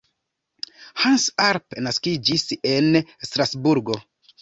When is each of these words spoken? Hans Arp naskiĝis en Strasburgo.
Hans 1.03 1.27
Arp 1.49 1.79
naskiĝis 1.89 2.49
en 2.75 3.01
Strasburgo. 3.31 4.05